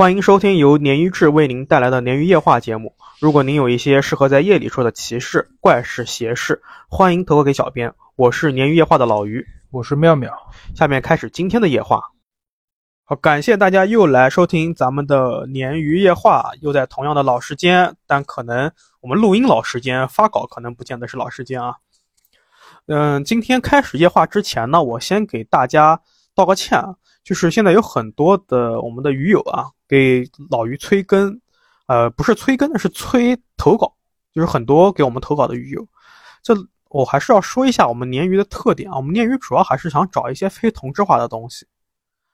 [0.00, 2.96] 欢迎收听由鲶鱼志为您带来的鲶鱼夜话节目。
[3.20, 7.92] 如果您有一些适合在夜里说的奇事、怪事、邪事，欢迎投稿给小编。
[8.16, 10.32] 我是鲶鱼夜话的老鱼，我是妙妙。
[10.74, 12.00] 下面开始今天的夜话。
[13.04, 18.72] 好，感谢大家又来收听咱们的鲶鱼夜话，又在同样的老时间，但可能
[19.02, 21.74] 我们录音老时间，发稿可能不见得是老时间啊。
[22.86, 26.00] 嗯，今天开始夜话之前呢，我先给大家
[26.40, 29.66] 道个歉啊，就是现在有很多的我们的鱼友啊。
[29.90, 31.36] 给老于催更，
[31.88, 33.92] 呃，不是催更，是催投稿，
[34.32, 35.84] 就是很多给我们投稿的鱼友。
[36.44, 36.54] 这
[36.90, 41.66] 我还是要说一下我们鲶鱼的特点啊，我们鲶鱼主要还是想找一些非同质化的东西。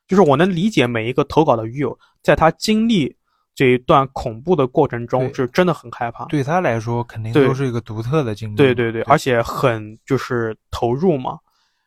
[0.07, 3.17] 就是我能理解每一个投稿的鱼友，在他经历
[3.55, 6.27] 这一段恐怖的过程中，是真的很害怕。
[6.27, 8.57] 对他来说，肯定都是一个独特的经历。
[8.57, 11.39] 对对对，而且很就是投入嘛，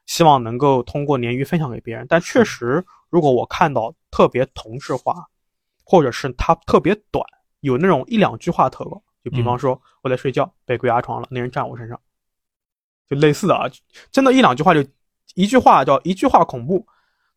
[0.10, 2.06] 希望能够通过鲶鱼分享给别人。
[2.10, 5.14] 但确实，如果我看到特别同质化。
[5.92, 7.26] 或者是它特别短，
[7.62, 12.00] 有那种一两句话投稿，就比方说我在睡觉被鬼压床了，那人站我身上，
[13.10, 13.66] 就类似的啊，
[14.12, 14.88] 真的，一两句话就
[15.34, 16.86] 一句话叫一句话恐怖，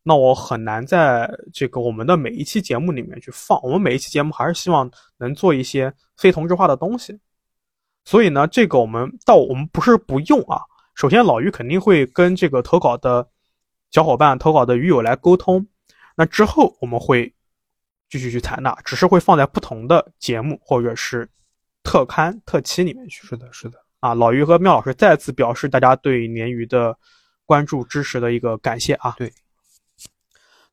[0.03, 3.59] 那我很难在这个我们的每一期节目里面去放。
[3.63, 4.87] 我们每一期节目还是希望
[5.17, 7.19] 能做一些非同质化的东西，
[8.05, 10.61] 所以呢，这个我们到我们不是不用啊，
[10.95, 13.27] 首先老于肯定会跟这个投稿的
[13.91, 15.67] 小伙伴、投稿的鱼友来沟通，
[16.15, 17.33] 那之后我们会。
[18.09, 21.27] 继续去采纳，只是会放在不同的节目或者是
[21.81, 23.25] 特刊特期里面去。
[23.25, 23.79] 是的，是的。
[24.01, 26.95] 啊，老于和妙老师再次表示大家对鲶鱼的
[27.43, 29.15] 关注支持的一个感谢啊。
[29.17, 29.33] 对。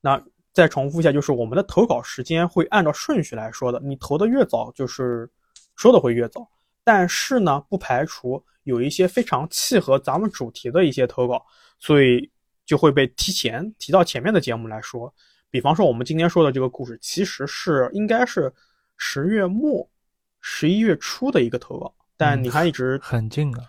[0.03, 5.27] 那再重复一下，就是我们的投稿时间会按照顺序来说的，你投的越早，就是
[5.77, 6.47] 说的会越早。
[6.85, 11.45] 但是呢，不排除有一些非常契合咱们主题的一些投稿，
[11.79, 12.31] 所以
[12.65, 15.13] 就会被提前提到前面的节目来说。
[15.51, 18.53] 比方说，我们今天说的这个故事，其实是应该是
[18.97, 19.91] 十月末、
[20.41, 23.65] 十一月初的一个投稿，但你看一直很近啊。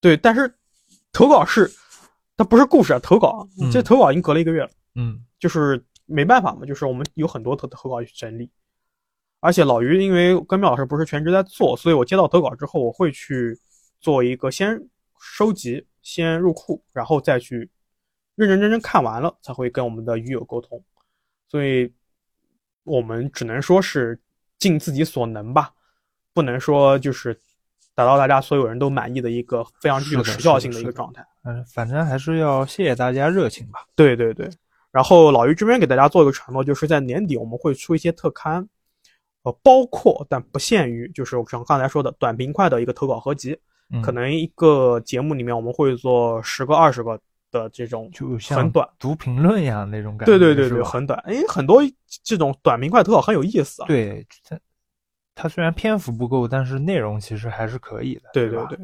[0.00, 0.54] 对，但是
[1.12, 1.68] 投稿是
[2.36, 4.70] 它不是故事啊，投稿这投稿已经隔了一个月了。
[4.96, 8.50] 嗯，就是没办法嘛，就是我们有很多投投稿去整理，
[9.40, 13.58] 而且老于因为跟妙老师不是全职在做，所以我接到投稿之后，我会去
[14.00, 14.88] 做一个先
[15.20, 17.68] 收集、先入库，然后再去
[18.34, 20.82] 认认真真看完了，才会跟我们的鱼友沟通。
[21.48, 21.92] 所以，
[22.84, 24.20] 我们只能说是
[24.58, 25.72] 尽自己所能吧，
[26.32, 27.38] 不能说就是
[27.94, 31.26] 达到大家所有人都满意的一个非常具有时效性的一个状态。
[31.44, 33.86] 嗯，反正还是要谢谢大家热情吧。
[33.94, 34.48] 对对对。
[34.90, 38.68] 然后老于这边给大家做一个承诺，就是在年底我们会出一些特刊，
[39.42, 43.58] 呃，包括但不限于，就是我像刚才说的短平快的一个投稿合集，
[44.02, 47.20] 可能一个节目里面我们会做十个、二十个。
[47.50, 51.18] 的这种就像很短读评论一样那种感觉，对对对对，很短。
[51.20, 51.80] 哎，很多
[52.22, 53.88] 这种短平快投稿很有意思啊。
[53.88, 54.60] 对，它
[55.34, 58.28] 它虽然篇幅不够，但是内容其实还是可以的。
[58.34, 58.78] 对对对。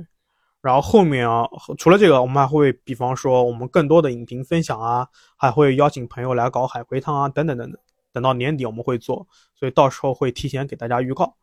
[0.62, 5.06] 然后后面啊，除了这个，我们还会比方说我们更多的影评分享啊，
[5.36, 7.78] 还会邀请朋友来搞海龟汤啊，等等等等。
[8.14, 11.36] 等到年底我们会做，所以到时候会提前给大家预告。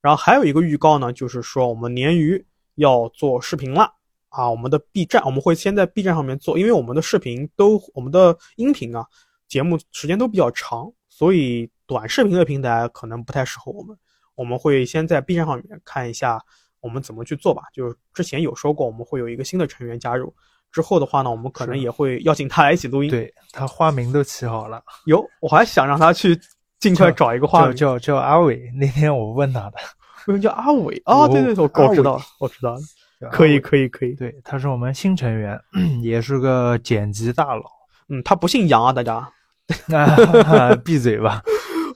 [0.00, 2.46] 然后还有一个预告呢，就是说我们鲶鱼
[2.76, 3.92] 要做视频了。
[4.28, 9.04] 啊，我们的 B 站我们会先在 B 站上面做，因为我们的视频都我们的音频啊
[9.46, 13.94] 节目时间都比较长，所以短视频的平台可能不太适合我们。
[14.34, 16.40] 我们会先在 B 站上面看一下
[16.80, 17.64] 我们怎么去做吧。
[17.74, 20.34] 就是之前有说过，我们会有一个新的成员加入，
[20.70, 23.10] 之后的话呢，我们可能也会邀请他来一起录音。
[23.10, 26.40] 对他花名都起好了，有我还想让他去
[26.80, 28.72] 尽快找一个花名，叫叫阿伟。
[28.74, 29.76] 那天我问他的，
[30.26, 31.26] 为什么叫阿伟啊？
[31.28, 32.80] 对对对，我知道了，我知道了。
[33.30, 35.56] 可以可以可以，对，他是我们新成员，
[36.02, 37.62] 也是个剪辑大佬。
[38.08, 39.30] 嗯，他不姓杨啊，大家
[40.84, 41.40] 闭嘴吧。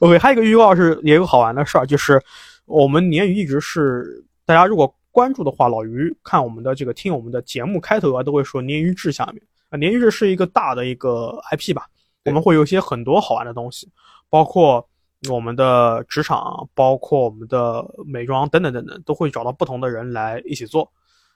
[0.01, 2.23] OK，还有一个预告是也有好玩的事儿，就是
[2.65, 11.87] 我们鲶鱼一直是大家如果关注的话，老于看我们的这个听我们的节目开头啊，都会说鲶鱼志下面啊，鲶鱼志是一个大的一个 IP 吧，
[12.25, 13.91] 我们会有一些很多好玩的东西，
[14.31, 14.87] 包括
[15.31, 20.91] 我们的职场，包括我们的美妆等等等等，都会找到不同的人来一起做。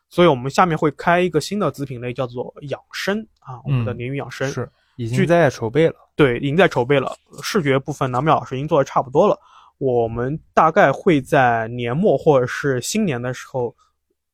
[0.09, 7.17] 所以我们下面会开一个新的子品类，叫做养生啊，我们的鲶鱼养生是已经在筹备了，对，已经在筹备了。
[7.43, 9.39] 视觉部分南淼老师已经做的差不多了，
[9.79, 13.73] 我们大概会在年末或者是新年的时候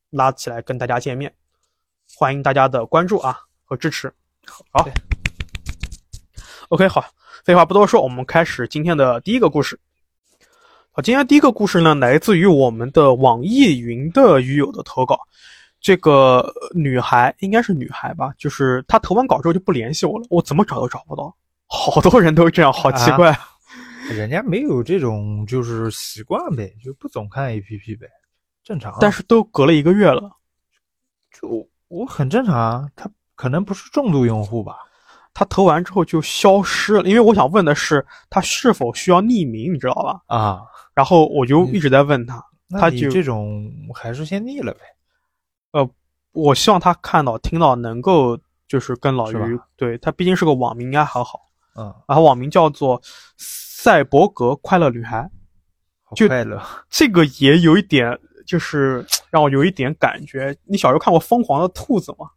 [0.08, 1.34] 拉起来跟大家见面，
[2.16, 4.10] 欢迎大家的关注啊和支持。
[4.70, 4.88] 好
[6.68, 7.04] ，OK，好，
[7.46, 9.78] 废话不多说，我们开始今天的第一个故事。
[10.90, 15.16] 好，今天第一个故事呢，来自于我们的网易云的鱼友的投稿。
[15.80, 21.32] 这个女孩应该是女孩吧，就是她投完稿之后就不联系我了，我怎么找都找不到，
[21.68, 23.38] 好多人都这样，好奇怪。
[24.10, 28.08] 人家没有这种就是习惯呗，就不总看 A P P 呗，
[28.64, 28.98] 正常啊。
[29.00, 30.32] 但是都隔了一个月了，
[31.32, 34.78] 就我很正常啊，他可能不是重度用户吧？
[35.38, 37.02] 他投完之后就消失了。
[37.04, 40.22] 因为我想问的是，他是否需要匿名，你知道吧？
[40.34, 40.62] 啊，
[40.94, 44.80] 然后我就一直在问他，他就这种还是先匿了呗。
[45.72, 45.90] 呃
[46.32, 51.38] 我希望他看到、听到，能够就是跟老于，对他毕竟是个网名，应该还好。
[51.74, 52.98] 嗯，然后网名叫做
[53.36, 55.30] 赛博格快乐女孩，
[56.14, 56.62] 就快乐。
[56.88, 60.56] 这个也有一点，就是让我有一点感觉。
[60.64, 62.30] 你小时候看过《疯狂的兔子》吗？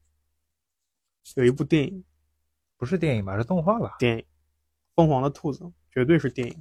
[1.36, 2.04] 有一部电影，
[2.80, 3.38] 不是电影吧？
[3.38, 3.98] 是动画吧？
[4.00, 4.20] 电影
[4.96, 6.56] 《疯狂的兔子》绝对是电影。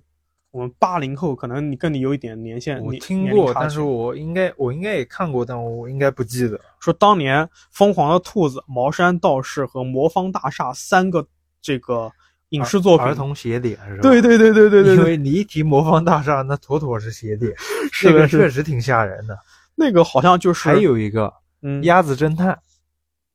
[0.51, 6.59] 我们八零后，可能你跟你有一点年限，我听过，但是我应该我应该也看过，但我应该不记得。
[6.81, 11.25] 说当年《疯狂的兔子》《茅山道士》和《魔方大厦》三个
[11.61, 12.11] 这个
[12.49, 14.03] 影视作品，儿童邪典是吧？
[14.03, 17.53] 对对对对对对对，因为你一提魔方大厦，那妥妥是邪典，
[17.93, 19.39] 是的是的这个确实挺吓人的。
[19.75, 22.59] 那个好像就是还有一个嗯鸭子侦探，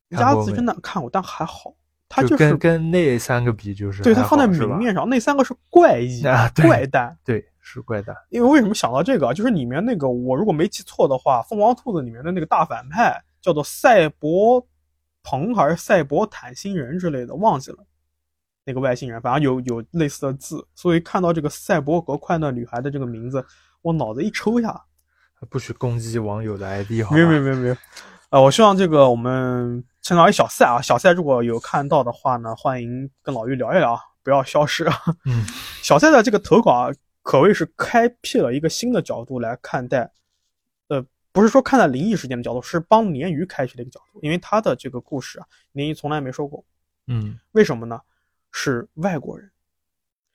[0.10, 1.74] 鸭子侦探看过，但还好，
[2.16, 7.18] 它就是跟跟那三个比，就是对他放在明面上，那三个是怪异、啊怪诞。
[7.26, 8.16] 对是怪诞。
[8.30, 9.34] 因为为什么想到这个啊？
[9.34, 14.64] 就是里面那个，我如果没记错的话，《疯狂兔子》里面的那个大反派叫做赛博
[15.24, 17.78] 朋还是赛博坦星人之类的，忘记了。
[18.66, 23.44] 那个外星人，反正有有类似的字，所以看到这个赛博格快乐女孩的这个名字，
[23.82, 24.82] 我脑子一抽一下，
[25.50, 27.16] 不许攻击网友的 ID 好？
[27.16, 27.76] 没有没有没有没有，
[28.30, 35.02] 呃，我希望这个我们趁早一小赛啊，小赛如果有看到的话呢，欢迎跟老于聊一聊，不要消失啊。
[35.24, 35.46] 嗯，
[35.82, 36.90] 小赛的这个投稿啊，
[37.22, 40.12] 可谓是开辟了一个新的角度来看待，
[40.90, 41.02] 呃，
[41.32, 46.66] 不是说看待灵异事件的角度，是帮鲶鱼开辟了一个角度，因为他的这个故事啊，鲶鱼从来没说过，
[47.08, 48.02] 嗯为什么呢？
[48.52, 49.50] 是外国人。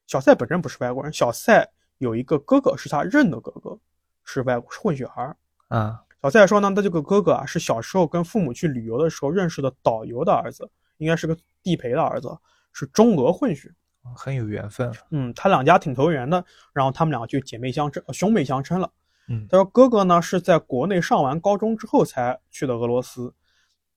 [0.06, 1.69] 小赛本身不是外国人，小赛
[1.99, 3.79] 有一个哥哥是他认的哥哥，
[4.25, 5.37] 是外国是混血儿。
[5.69, 12.37] 啊小蔡说呢，他这个哥哥啊是小时候跟父母去旅游的时候认识的导游的儿子，应该是个地陪的儿子，
[12.73, 13.73] 是中俄混血。
[14.17, 14.91] 很有缘分。
[15.11, 18.91] 嗯，他两家挺投缘的，然后他们两个就姐妹相称、呃兄妹相称了。
[19.29, 23.35] 嗯他说哥哥呢是在国内上完高中之后才去的俄罗斯，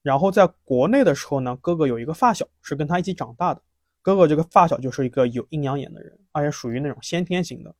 [0.02, 3.62] 然后在国内的时候呢，哥哥有一个发小是跟他一起长大的，
[4.02, 7.74] 哥哥这个发小就是一个有阴阳眼的人，而且属于那种先天型的，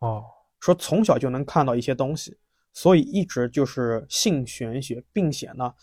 [0.00, 0.24] 哦，
[0.60, 2.36] 说从小就能看到一些东西，
[2.72, 5.74] 所以一直就是信玄学，并且呢，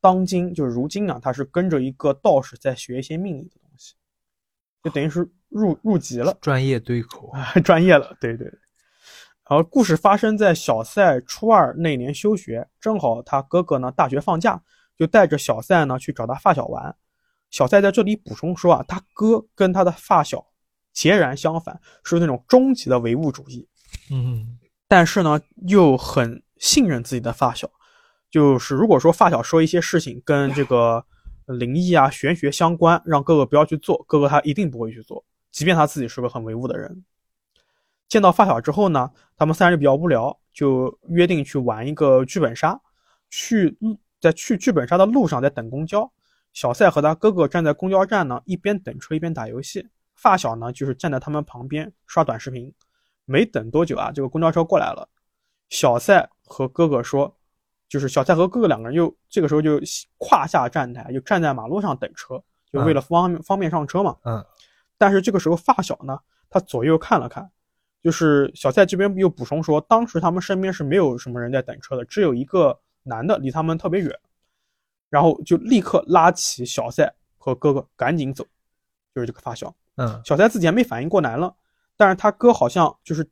[0.00, 3.94] 当今就是如今啊，他是跟着一个道士在学一些命理的东西，
[4.82, 6.36] 就等于是入入籍了。
[6.40, 7.30] 专业对口。
[7.30, 8.46] 啊，专业了，对对。
[9.48, 14.62] 然后故事发生在小赛初二那年休学，正好他哥哥呢大学放假，
[14.96, 16.96] 就带着小赛呢去找他发小玩。
[17.50, 20.46] 小赛在这里补充说啊，他哥跟他的发小
[20.92, 23.68] 截然相反，是那种终极的唯物主义，
[24.10, 24.58] 嗯
[24.94, 27.68] 但是呢又很信任自己的发小。
[28.30, 31.04] 就是如果说发小说一些事情跟这个
[31.46, 37.04] 灵异啊、玄学相关，让哥哥不要去做，哥哥他一定不会去做，即便他自己是个很唯物的人。
[38.08, 42.80] 见到发小之后呢，他们三人比较无聊，就约定去玩一个剧本杀。
[43.30, 43.76] 去
[44.20, 46.08] 在去剧本杀的路上，在等公交。
[46.52, 49.88] 小赛和他哥哥站在公交站呢，一边等车一边打游戏。
[50.14, 52.72] 发小呢，就是站在他们旁边刷短视频。
[53.24, 55.08] 没等多久啊，这个公交车过来了。
[55.70, 57.36] 小赛和哥哥说，
[57.88, 59.80] 就是小赛和哥哥两个人又这个时候就
[60.18, 64.16] 跨下站台，就站在马路上等车，就为了方方便上车嘛。
[64.24, 64.44] 嗯。
[64.96, 67.50] 但是这个时候发小呢，他左右看了看，
[68.00, 74.16] 就是小赛这边又补充说，当时他们身边是没有什么人在等车的，只有一个男的离他们特别远，
[75.10, 78.44] 然后就立刻拉起小赛和哥哥赶紧走，
[79.14, 79.74] 就是这个发小。
[79.96, 81.54] 嗯小赛自己还没反应过来了，
[82.04, 83.26] 但是他哥好像就是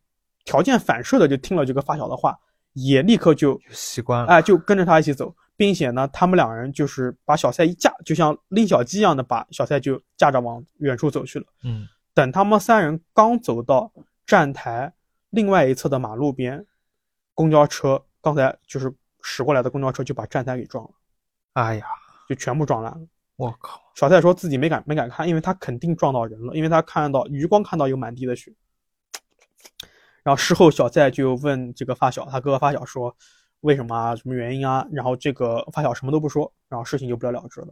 [0.46, 2.34] 条件反射的就听了这个发小的话，
[2.72, 4.28] 也立刻就就习惯了。
[4.28, 11.44] 哎就跟着他一起走，并且呢，他们两人就是把小赛一架，就像拎小鸡一样的把小赛就架着往远处走去了。
[11.64, 13.92] 嗯等他们三人刚走到
[14.24, 14.90] 站台
[15.28, 16.64] 另外一侧的马路边，
[17.34, 20.90] 公交车刚才就是驶过来的公交车就把站台给撞了，
[21.52, 21.84] 哎呀，
[22.26, 23.06] 就全部撞烂了。
[23.36, 23.78] 我靠！
[23.94, 28.50] 小蔡说自己没敢没敢看，因为他肯定撞到人了，因为他看到余光看到有满地的血。
[30.22, 33.14] 然后事后小赛就问这个发小，他哥哥发小说
[33.60, 34.86] 为什么啊，什么原因啊？
[34.92, 37.68] 然后这个发小什么都不说，然后事情就不了了之了。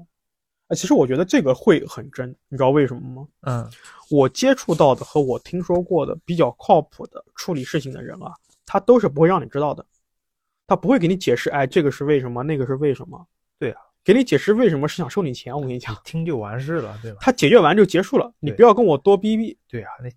[0.68, 3.28] 哎，其实我觉得这个会很真，你知道为什么吗？
[3.42, 3.70] 嗯
[4.10, 8.32] 我接触到的和我听说过的比较靠谱的处理事情的人啊，
[8.66, 9.84] 他都是不会让你知道的，
[10.66, 13.24] 他不会给你解释，哎，这个是为什么，那个是为什么。
[13.58, 17.18] 对啊，给你解释为什么是想收你钱，我跟你讲，听就完事了，对吧？
[17.20, 19.56] 他解决完就结束了，你不要跟我多逼逼。
[19.68, 20.08] 对啊，那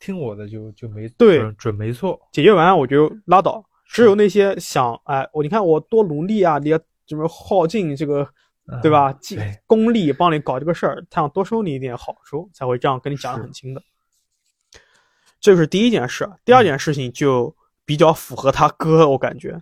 [0.00, 2.18] 听我的就就没对准准没错。
[2.32, 3.64] 解决完我就拉倒。
[3.86, 8.26] 只有那些想哎，我你看我多努力啊，你要怎么耗尽这个
[8.66, 9.12] 嗯对吧？
[9.14, 13.82] 尽对功力帮你搞这个事儿，他想多收你一点好处，才会这样跟你讲的很清的。
[15.40, 17.54] 这是第一件事，第二件事情就
[17.84, 19.60] 比较符合他哥，我感觉。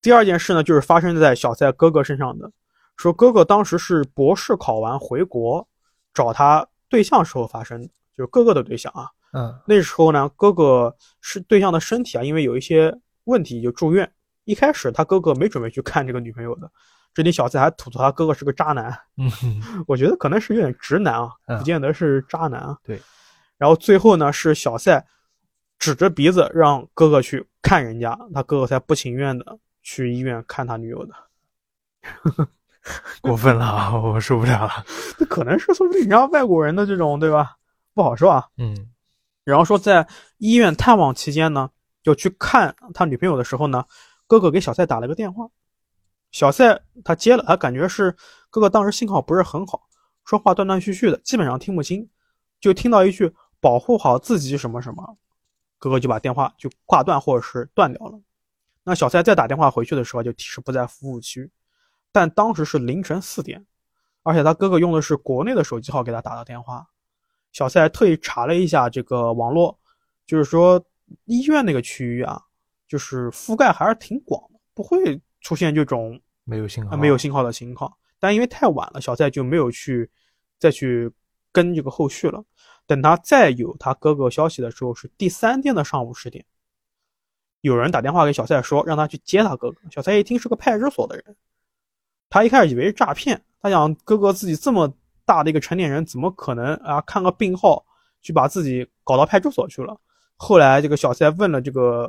[0.00, 2.50] 第二件事呢，就是发生在小赛哥哥身上的，
[2.96, 5.68] 说哥哥当时是博士考完回国
[6.14, 9.10] 找他对象时候发生的，就是哥哥的对象啊。
[9.32, 14.10] 嗯那时候呢，哥哥是对象的身体啊，因为有一些问题就住院。
[14.44, 16.70] 一开始他哥哥没准备去看这个女朋友的，
[17.14, 19.30] 这里小蔡还吐槽他哥哥是个渣男，嗯
[19.86, 22.76] 我觉得可能是有点直男啊，嗯不见得是渣男啊。
[22.82, 23.00] 对。
[23.56, 25.06] 然后最后呢，是小赛
[25.78, 31.14] 指着鼻子让哥哥去看人家，他哥哥才不情愿的去医院看他女友的。
[33.22, 34.84] 过分了啊，我受不了了。
[35.16, 37.52] 那可能是说人家外国人的这种对吧？
[37.94, 38.44] 不好说啊。
[38.58, 38.74] 嗯
[39.44, 40.06] 然后说在
[40.38, 41.70] 医院探望期间呢，
[42.02, 43.84] 就去看他女朋友的时候呢，
[44.26, 45.48] 哥哥给小赛打了个电话，
[46.30, 48.16] 小赛他接了，他感觉是
[48.50, 49.88] 哥哥当时信号不是很好，
[50.24, 52.08] 说话断断续续的，基本上听不清，
[52.60, 55.18] 就听到一句“保护好自己”什么什么，
[55.78, 58.20] 哥哥就把电话就挂断或者是断掉了。
[58.84, 61.50] 那小赛再打电话回去的时候就提示不在服务区，
[62.12, 63.66] 但当时是凌晨四点，
[64.22, 66.86] 而且他哥哥用的是国内的手机号给他打的电话。
[67.52, 69.78] 小蔡特意查了一下这个网络，
[70.26, 70.82] 就是说
[71.26, 72.40] 医院那个区域啊，
[72.88, 77.92] 就是覆盖还是挺广的，不会出现这种没有信号，啊没有信号的情况。
[78.18, 80.08] 但因为太晚了，小蔡就没有去
[80.58, 81.10] 再去
[81.50, 82.42] 跟这个后续了。
[82.86, 86.44] 等他再有他哥哥消息的时候，是第三天的上午十点，
[87.60, 89.80] 有人打电话给小蔡说让他去接他哥哥。
[89.90, 91.36] 小蔡一听是个派出所的人，
[92.30, 94.92] 他一开始以为是诈骗，他想哥哥自己这么
[95.24, 97.84] 大的一个成年人，怎么可能啊看个病号
[98.20, 99.98] 去把自己搞到派出所去了？
[100.36, 102.08] 后来这个小赛问了这个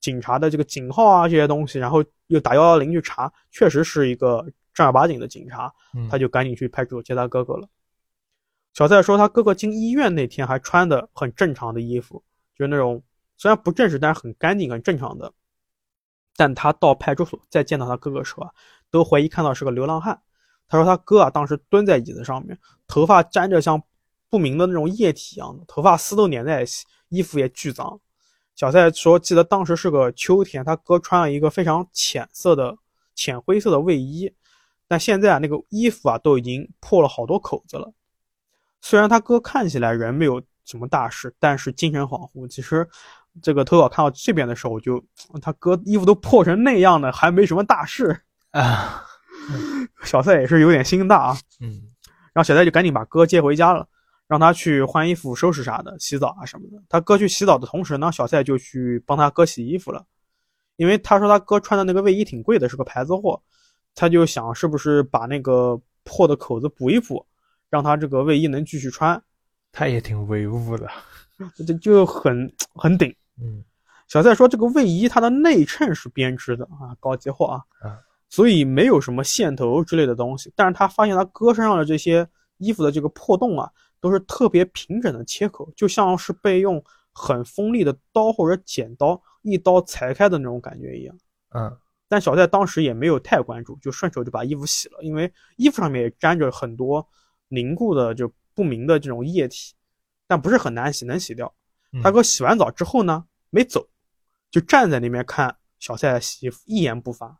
[0.00, 7.68] 警察的这个警号啊这些东西，然后又打幺幺零去查，确实是一个正儿八经的警察，嗯他就赶紧去派出所接他哥哥了。
[8.72, 12.22] 小赛说，他哥哥进医院那天还穿的很正常的衣服，
[12.56, 13.02] 就是那种
[13.36, 15.32] 虽然不正式，但是很干净、很正常的。
[16.36, 18.50] 但他到派出所再见到他哥哥的时候啊，
[18.90, 20.18] 都怀疑看到是个流浪汉。
[20.70, 23.82] 他说他哥啊，当时蹲在椅子上面，头发沾着像
[24.30, 28.00] 不明的那种液体一样的，头发丝都粘在一起，衣服也巨脏。
[28.54, 32.76] 小赛说，记得当时是个秋天，他哥穿了一个非常浅色的、
[33.14, 34.32] 浅灰色的卫衣，
[34.86, 37.92] 但现在啊，那个衣服啊都已经破了好多口子了。
[38.80, 42.46] 虽然他哥看起来人没有什么大事，但是精神恍惚。
[42.46, 42.88] 其实，
[43.42, 45.02] 这个投稿看到这边的时候，我就
[45.42, 48.22] 他哥衣服都破成那样的，还没什么大事。
[48.52, 49.04] 啊，
[50.04, 51.38] 小赛也是有点心大啊。
[51.60, 51.82] 嗯
[52.32, 53.86] 然后小赛就赶紧把哥接回家了，
[54.28, 56.80] 让他去换衣服、收拾啥的、洗澡啊什么的。
[56.88, 60.06] 他哥去洗澡的同时呢，小赛就去帮他哥洗衣服了，
[60.76, 63.42] 因为他说他哥穿的那个卫衣挺贵的，是个牌子货，
[63.96, 67.26] 他就想是不是把那个破的口子补一补，
[67.68, 69.20] 让他这个卫衣能继续穿，
[69.72, 70.88] 他也挺唯物的。
[71.56, 73.12] 这就就很很顶。
[73.42, 73.64] 嗯
[74.06, 77.98] 小赛说这个卫衣它的内衬是编织的啊，高级货啊，啊
[78.30, 80.50] 所以没有什么线头之类的东西。
[80.56, 83.70] 但是他发现他哥身上的这些衣服的这个破洞啊，
[84.00, 86.82] 都是特别平整的切口，就像是被用
[87.12, 91.14] 很锋利的刀或者剪刀一刀裁开的那种感觉一样。
[91.54, 91.76] 嗯
[92.08, 97.06] 但小蔡当时也没有太关注，就顺手就把衣服洗了，因为衣服上面也沾着很多
[97.46, 99.74] 凝固的就不明的这种液体，
[100.26, 101.54] 但不是很难洗，能洗掉。
[101.92, 103.88] 嗯他哥洗完澡之后呢，没走，
[104.50, 107.39] 就站在那边看小蔡洗衣服，一言不发。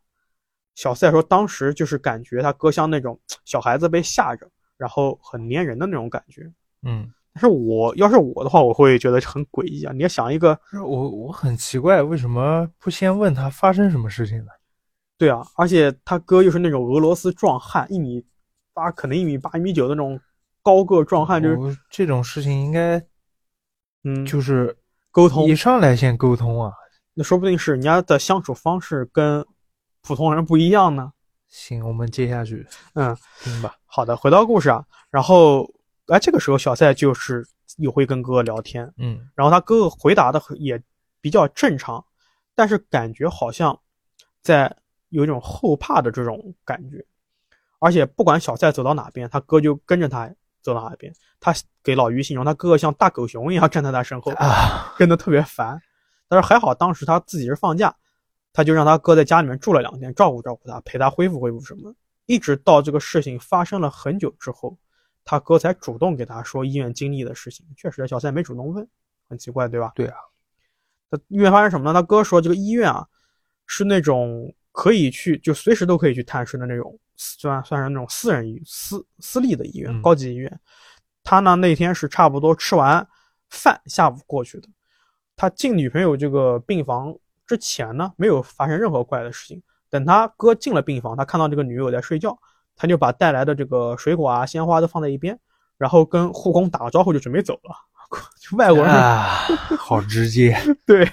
[0.75, 6.49] 小赛说，当时就是感觉他哥像那种小孩子被吓着，然后很粘人的那种感觉。
[6.83, 9.93] 嗯，但是我要是我的话，我会觉得很诡异啊！
[9.93, 14.51] 你要想一个，我我很奇怪，为什么不先问他发生什么事情呢？
[15.17, 18.25] 对啊，而且他哥又是那种俄罗斯壮汉，一米
[18.73, 20.19] 八，可能一米八、一米九的那种
[20.63, 22.97] 高个壮汉，就是这种事情应该
[24.03, 24.75] 嗯，就是
[25.11, 26.73] 沟通一，上来先沟通啊。
[27.13, 29.45] 那说不定是人家的相处方式跟
[30.01, 31.11] 普通人不一样呢。
[31.47, 33.75] 行，我们接下去嗯，听吧。
[33.85, 35.69] 好的，回到故事啊，然后
[36.07, 37.45] 哎，这个时候小赛就是
[37.77, 40.81] 又会跟哥哥聊天，嗯然后他哥哥回答的也
[41.19, 42.03] 比较正常，
[42.55, 43.77] 但是感觉好像
[44.41, 44.73] 在
[45.09, 47.05] 有一种后怕的这种感觉，
[47.79, 51.13] 而且不管小赛走到哪边，他哥就跟着他走到哪边。
[51.39, 51.53] 他
[51.83, 55.81] 给老于形容他哥哥像大狗熊一样站在他身后，啊，跟得特别烦。
[56.29, 57.93] 但是还好当时他自己是放假，
[58.53, 61.93] 他就让他哥在家里面住了两天，照顾照顾他，陪他恢复恢复什么。
[62.25, 64.77] 一直到这个事情发生了很久之后，
[65.25, 67.65] 他哥才主动给他说医院经历的事情。
[67.75, 68.87] 确实，小三没主动问，
[69.27, 69.91] 很奇怪，对吧？
[69.95, 70.15] 对啊。
[71.09, 71.93] 他医院发生什么呢？
[71.93, 73.05] 他哥说这个医院啊，
[73.67, 80.59] 是那种可以去就随时都可以去探视的那种，算算是那种私人医私私立的医院，嗯高级医院。
[81.23, 83.05] 他呢那天是差不多吃完
[83.49, 84.69] 饭下午过去的。
[85.35, 87.13] 他进女朋友这个病房
[87.51, 89.61] 之前呢，没有发生任何怪的事情。
[89.89, 92.37] 等他哥进了病房，他看到这个女友在睡觉，
[92.77, 95.37] 他就把带来的这个水果啊、鲜花都放在一边，
[95.77, 97.75] 然后跟护工打个招呼就准备走了。
[98.39, 100.57] 就外国人啊， 好直接。
[100.85, 101.05] 对，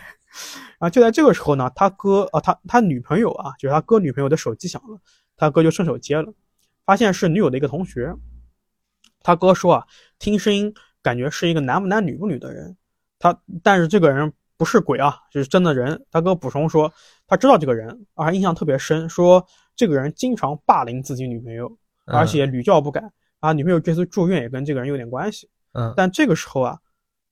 [0.79, 4.97] 啊，就在这个时候呢，他哥啊，他他女朋友啊，就是他哥女朋友的手机响了，
[5.37, 6.33] 他哥就顺手接了，
[6.85, 8.15] 发现是女友的一个同学。
[9.25, 9.85] 他哥说啊，
[10.21, 12.77] 听声音感觉是一个男不男女不女的人，
[13.19, 16.05] 他但是这个人不是鬼啊，就是真的人。
[16.11, 16.93] 他哥补充说，
[17.27, 23.01] 他知道这个人，而且印象特别深，说这个人经常霸凌自己女朋友，而且屡教不改。
[23.39, 25.49] 啊，女朋友这次住院也跟这个人有点关系。
[25.73, 26.79] 嗯，但这个时候啊，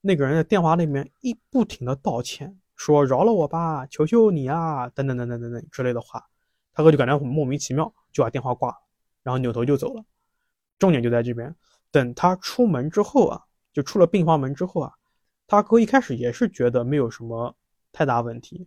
[0.00, 6.24] 那个人在电话里面一不停的道歉，说饶了我吧，求求你啊，等等等等等等之类的话，
[6.72, 8.76] 他哥就感觉很莫名其妙，就把电话挂了，
[9.24, 10.04] 然后扭头就走了。
[10.78, 11.52] 重点就在这边，
[11.90, 13.42] 等他出门之后啊，
[13.72, 14.92] 就出了病房门之后啊，
[15.46, 17.54] 他哥一开始也是觉得没有什么
[17.92, 18.66] 太大问题，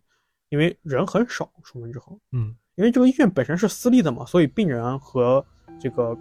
[0.50, 5.46] 因为人很少，出门之后，嗯，因为这个医院本身是私立的嘛，所以病人和
[5.80, 6.18] 这个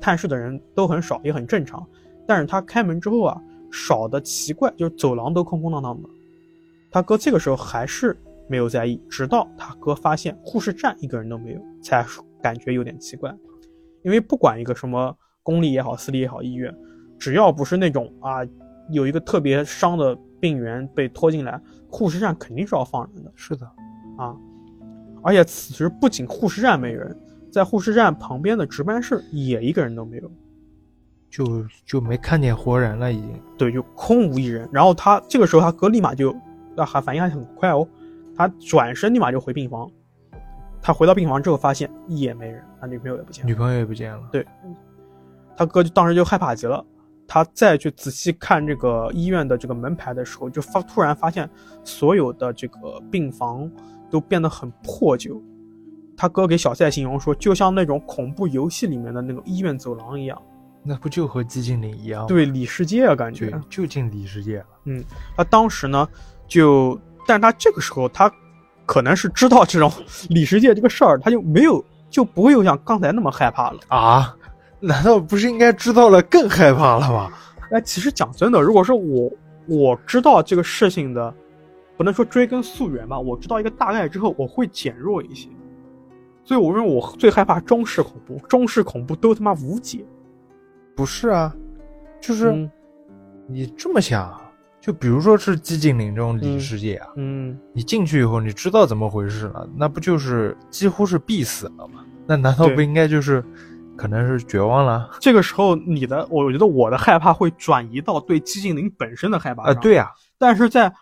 [0.00, 1.86] 探视的人都很少，也很正常。
[2.26, 6.08] 但是他开门之后啊，少的奇怪，就是走廊都空空荡荡的。
[6.90, 8.16] 他哥这个时候还是
[8.48, 12.06] 没有在意，直到他哥发现护士站一个人都没有，才
[12.40, 13.34] 感觉有点奇怪。
[14.02, 16.72] 因为不管一个什么公立也好，私立也好，医院，
[17.18, 18.44] 只要不是那种啊
[18.90, 23.32] 有一个特别伤的病员被拖进来，护士站肯定是要放人的。
[23.34, 23.66] 是的，
[24.16, 24.34] 啊，
[25.22, 27.16] 而且此时不仅护士站没人，
[27.50, 30.30] 在护士站旁边的值班室也一个人都没有。
[31.28, 33.42] 就就没看见活人了，已经。
[33.58, 34.66] 对，就空无一人。
[34.72, 36.30] 然后他这个时候，他哥立马就
[36.76, 37.86] 啊，还反应还很快哦，
[38.36, 39.90] 他转身立马就回病房。
[40.80, 43.48] 他回到病房之后，发现也没人，他女朋友也不见了。
[43.48, 44.22] 女朋友也不见了。
[44.30, 44.46] 对，
[45.56, 46.82] 他哥就当时就害怕极了。
[47.28, 51.48] 他再去仔细看这个医院的这个门牌的时候，就发突然发现
[51.82, 53.70] 所有的这个病房
[54.10, 55.42] 都变得很破旧。
[56.16, 60.40] 他哥给小赛形容说，就像那种恐怖游戏里面的那种医院走廊一样。
[60.82, 64.66] 那不就和寂静岭一样？，对，里世界啊，感觉。，就进里世界了。
[64.84, 65.04] 嗯
[65.36, 66.08] 他当时呢，
[66.46, 68.32] 就，但他这个时候他
[68.86, 69.92] 可能是知道这种
[70.28, 73.80] 里世界这个事儿，他就没有就不会又像刚才那么害怕了。
[73.88, 74.36] 啊？
[74.86, 77.30] 难道不是应该知道了更害怕了吗？
[77.72, 79.30] 哎，其实讲真的，如果是我
[79.66, 81.34] 我知道这个事情的，
[81.96, 85.48] 不能说追根溯源吧，我知道一个大概之后，我会减弱一些。
[86.44, 90.04] 所以我认为我最害怕中式恐怖，中式恐怖都他妈无解。
[90.94, 91.52] 不是啊，
[92.20, 92.70] 就是嗯
[93.48, 94.40] 你这么想，
[94.80, 102.04] 就比如说是寂静岭这种里世界啊，嗯，你进去以后你知道怎么回事了，那不就是几乎是必死了吗？
[102.28, 103.44] 那难道不应该就是
[103.96, 109.72] 可能是绝望了这个时候你的，我觉得我的害怕会转移到对寂静岭本身的害怕啊？
[109.72, 109.80] 上。
[109.82, 110.92] 对呀、但是在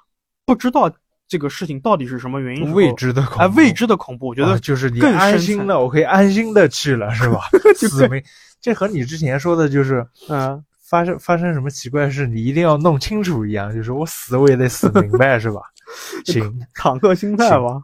[0.47, 0.91] 不知道
[1.27, 7.41] 这个事情到底是什么原因未知的恐怖，哎，未知的恐怖，我觉得啊就是你更安心层了，我可以安心的去了，是吧？
[7.77, 8.23] 就死没，
[8.61, 15.61] 这和你之前说的就是 嗯，发生发生什么奇怪事，你一定要弄清楚一样，就是我死我也得死明白，是吧？
[16.27, 17.83] 行，坦克心态吧。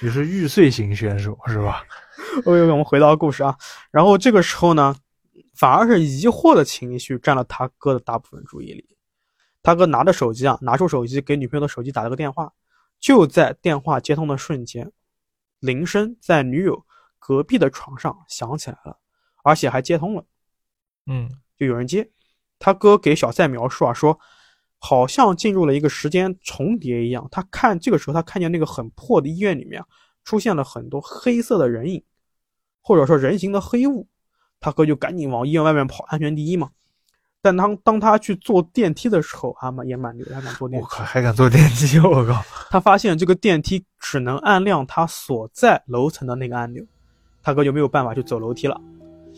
[0.00, 1.82] 你是玉碎型选手是吧？
[2.46, 3.56] OK，我们回到故事啊，
[3.90, 4.94] 然后这个时候呢，
[5.54, 8.96] 反而是疑惑的情绪占了他哥的大部分注意力。
[9.62, 12.52] 他哥拿着手机啊，拿出手机给女朋友的手机打了个电话，
[13.00, 14.92] 就在电话接通的瞬间，
[15.58, 16.86] 铃声在女友
[17.18, 18.98] 隔壁的床上响起来了，
[19.42, 20.24] 而且还接通了。
[21.06, 22.08] 嗯，就有人接。
[22.60, 24.18] 他哥给小赛描述啊，说
[24.78, 27.26] 好像进入了一个时间重叠一样。
[27.30, 29.86] 他看这个时候，他看见那个很破的医院里面啊
[30.24, 32.02] 出现了很多黑色的人影，
[32.80, 34.06] 或者说人形的黑雾。
[34.60, 36.70] 他哥就赶紧往医院外面跑，安全第一嘛。
[37.40, 40.84] 但当当他去坐电梯的时候，啊妈也蛮牛的，他敢坐电梯。
[40.84, 42.42] 我靠，还敢坐电梯，我靠！
[42.68, 46.84] 他发现这个电梯只能按亮他所在楼层的那个按钮，
[47.40, 48.80] 他哥就没有办法去走楼梯了。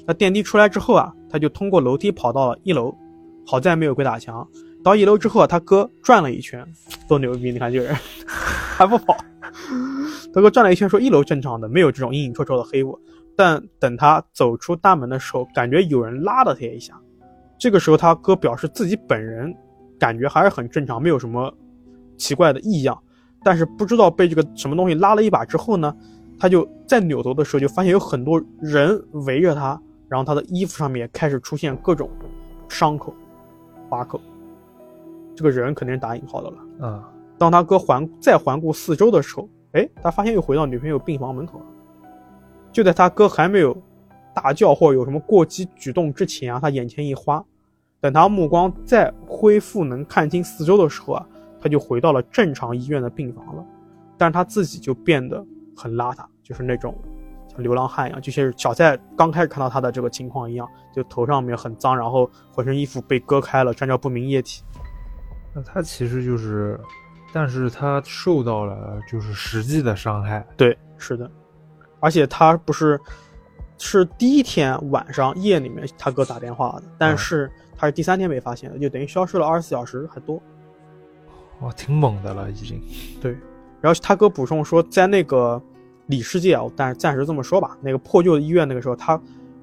[0.06, 2.96] 那电梯出来之后啊，他就通过楼梯跑到了一楼，
[3.46, 4.48] 好在没有鬼打墙。
[4.82, 6.66] 到一楼之后，他哥转了一圈，
[7.06, 7.52] 多牛逼！
[7.52, 7.94] 你看这个人
[8.34, 9.16] 还不跑。
[10.32, 12.98] 他哥转了一圈，说一楼正常的，没有这种阴影绰绰的黑雾。
[13.36, 16.98] 但等他走出大门的时候，感觉有人拉了他一下。
[17.58, 19.54] 这个时候，他哥表示自己本人
[19.98, 21.52] 感觉还是很正常，没有什么
[22.16, 22.98] 奇怪的异样。
[23.42, 25.94] 但是不知道被这个什么东西拉了一把之后呢，
[26.38, 32.08] 他就再扭头的时候，就发现有很多人围着他，然后他的衣服上面开始出现各种
[32.68, 33.14] 伤口、
[33.88, 34.20] 划口。
[35.34, 36.56] 这个人肯定是打引号的了。
[36.80, 37.02] 嗯，
[37.38, 41.64] 当他哥环再环顾四周的时候，哎，他发现又回到女朋友病房门口了。
[42.72, 43.76] 就在他哥还没有
[44.34, 47.44] 大叫或者有什么过激举动之前啊，他眼前一花，
[48.00, 51.26] 等他目光再恢复能看清四周的时候啊，
[51.60, 53.64] 他就回到了正常医院的病房了。
[54.16, 56.94] 但是他自己就变得很邋遢，就是那种
[57.48, 64.62] 像流浪汉一样，就像是小蔡刚开始看到他的这个情况一样，就头上面很脏，然后浑身衣服被割开了，沾着不明液体。
[65.52, 66.78] 那他其实就是，
[67.32, 70.46] 但是他受到了就是实际的伤害。
[70.56, 71.30] 对，是的，
[71.98, 73.00] 而且他不是
[73.78, 80.40] 是第一天晚上夜里面他哥打电话的，但是他是第三天被发现的，就等于消失了二十四小时还多。
[81.60, 82.80] 哇，挺猛的了，已经。
[83.20, 83.32] 对，
[83.80, 85.60] 然后他哥补充说，在那个
[86.06, 89.20] 里世界啊，但是暂时这么说吧，那个破旧的医院那个时候，他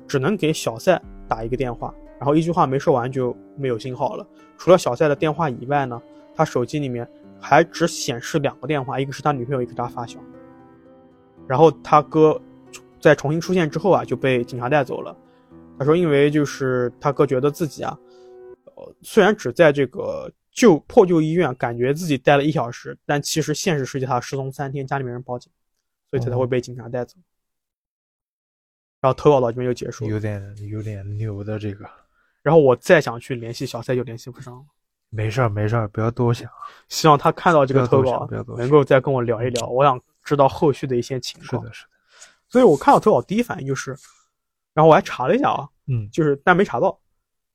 [0.08, 4.28] 只能给小赛打一个电话，然后一句话没说完就没有信号了。
[4.58, 6.02] 除了小赛的电话以外呢，
[6.36, 7.08] 他手机里面
[7.40, 10.20] 还只显示两个电话，一个是他女朋友，一个是他发小。
[11.48, 12.42] 然后他哥
[13.00, 15.16] 在重新出现之后啊，就被警察带走了。
[15.78, 17.98] 他说，因为就是他哥觉得自己啊，
[18.76, 25.52] 呃，虽然只在这个旧破旧医院感觉自己待了一小时，但其实现实世界他失踪三天，家里面人报警，
[26.10, 27.16] 所以他才会被警察带走。
[29.00, 30.10] 然后投稿到这边就结束了。
[30.10, 31.88] 有点有点牛的这个。
[32.48, 34.64] 然后我再想去联系小赛，就联系不上了。
[35.10, 36.50] 没事儿没事儿，不要多想。
[36.88, 38.26] 希望他看到这个投稿
[38.58, 41.62] 能够再跟我聊一聊，我想知道后续的一些情况。
[41.62, 41.90] 是的，是的。
[42.48, 43.94] 所以我看到投稿第一反应就是，
[44.74, 46.98] 然后我还查了一下啊，嗯，就是但没查到，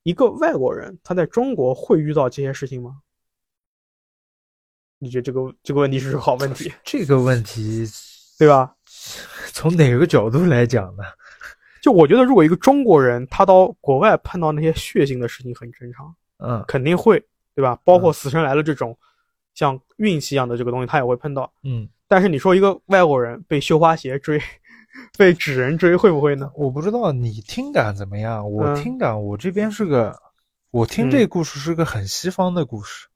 [0.03, 2.99] 一个外国人他在中国会遇到这些事情吗？
[4.99, 7.87] 你觉得这个这个问题是个好问题，这个问题
[8.39, 8.77] 对吧？
[9.55, 11.03] 从哪个角度来讲呢？
[11.83, 17.23] 就我觉得，如果一个中国人他到国外碰到那些血腥的事情很正常，嗯肯定会，
[17.55, 17.79] 对吧？
[17.85, 18.97] 包括嗯死神来了这种
[19.55, 21.53] 像运气一样的这个东西，他也会碰到。
[21.65, 24.41] 嗯，但是你说一个外国人被绣花鞋追，
[25.19, 26.51] 被纸人追，会不会呢？
[26.55, 28.49] 我不知道你听感怎么样。
[28.49, 30.17] 我嗯听感，我这边是个，
[30.71, 33.09] 我听这个故事是个很西方的故事。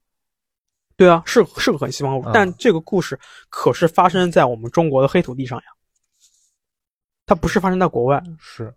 [0.97, 3.17] 对啊，是是个很西方故事，嗯但这个故事
[3.49, 5.65] 可是发生在我们中国的黑土地上呀，
[7.27, 8.23] 它不是发生在国外。
[8.39, 8.73] 是，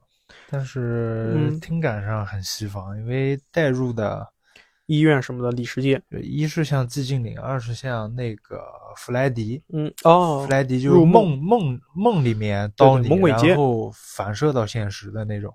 [0.50, 4.28] 但是嗯听感上很西方，因为带入的
[4.86, 8.60] 医院什么的，里世界，一是像寂静岭，二是像那个
[8.96, 9.62] 弗莱迪。
[9.72, 15.54] 嗯，哦弗，莱迪就是梦梦梦梦里面对刀你，对猛鬼街然后反射到现实的那种。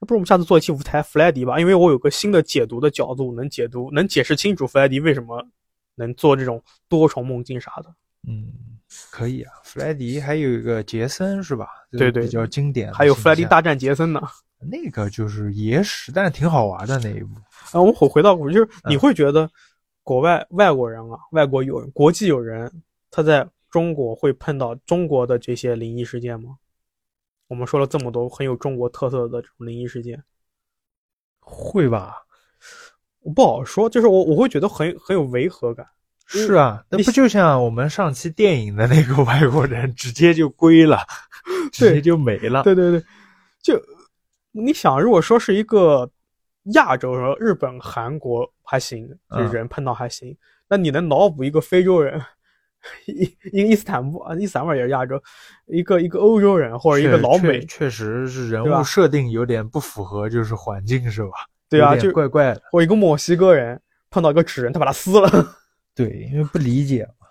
[0.00, 5.46] 不如我们下次做一期舞台弗莱迪吧，因为我有个新的解读的角度，能解读，能解释清楚弗莱迪为什么
[5.96, 7.94] 能做这种多重梦境啥的。
[8.26, 8.50] 嗯，
[9.10, 9.52] 可以啊。
[9.64, 11.68] 弗莱迪还有一个杰森是吧？
[11.90, 12.92] 对对个比较经典。
[12.92, 14.20] 还有弗莱迪大战杰森呢。
[14.58, 17.34] 那个就是野史，但是挺好玩的那一部。
[17.72, 19.50] 啊，我们回回到就是你嗯会觉得
[20.02, 22.70] 国外外国人啊，外国友人、国际友人，
[23.10, 26.58] 他在中国会碰到中国的这些灵异事件吗？
[27.48, 30.22] 我们说了这么多很有中国特色的这种灵异事件，
[31.40, 32.16] 会吧？
[33.20, 35.86] 我不好说，就是我我会觉得很很有违和感。
[36.32, 41.00] 是啊，那不就像我们上期电影的那个外国人，直接就归了，
[41.72, 42.62] 直接就没了。
[42.62, 43.02] 对对对，
[43.60, 43.82] 就
[44.52, 46.08] 你想，如果说是一个
[46.74, 50.36] 亚洲人，日本、韩国还行，这嗯人碰到还行，
[50.68, 52.22] 那你能脑补一个非洲人，
[53.06, 55.20] 一一个伊斯坦布啊，伊斯坦布尔也是亚洲，
[55.66, 61.30] 一个一个欧洲人或者一个老美确，确实是人物设定有点不符合，就是环境是吧？
[61.68, 62.62] 对啊，就怪怪的。
[62.70, 65.56] 我一个墨西哥人碰到一个纸人，他把他撕了。
[65.94, 67.26] 对，因为不理解嘛，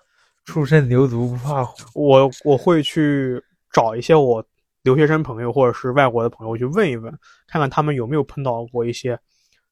[0.45, 1.73] 初生牛犊不怕虎。
[1.93, 3.41] 我我会去
[3.71, 4.43] 找一些我
[4.83, 7.11] 留学生朋友或者是外国的朋友，我去问一问，
[7.47, 9.19] 看看他们有没有碰到过一些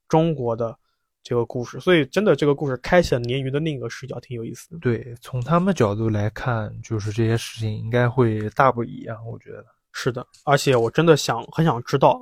[0.08, 0.78] 中国的
[1.23, 1.80] 这个故事。
[1.80, 4.78] 所以真的这个故事开启了鲶鱼的另一个视角，挺有意思的。
[4.80, 9.65] 对，从他们角度来看，就是这些事情应该会大不一样，我觉得。
[9.93, 12.19] 是的，而且我真的想很想知道，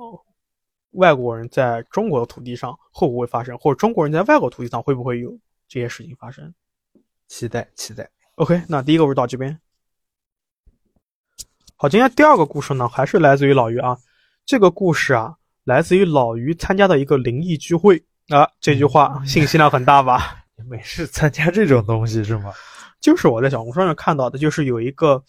[0.92, 5.30] 外国人在中国的土地上会不会发生，或者中国人在外国土地上会不会有
[5.68, 6.52] 这些事情发生。
[7.28, 8.08] 期待期待。
[8.36, 9.58] OK，那第一个故事到这边。
[11.76, 13.98] 好，今天第二个故事呢，还是来自于老于啊。
[14.44, 18.48] 这个故事啊，来自于老于参加的一个灵异聚会啊。
[18.60, 20.44] 这句话信息量很大吧？
[20.56, 22.52] 你没事参加这种东西是吗？
[22.98, 25.22] 就是我在小红书上看到的，就是有一个，